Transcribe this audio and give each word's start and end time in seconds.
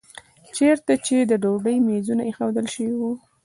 چېرته 0.55 0.93
چې 1.05 1.15
د 1.21 1.31
ډوډۍ 1.43 1.77
میزونه 1.87 2.23
ایښودل 2.25 2.65
شوي 2.73 2.95
وو. 2.99 3.11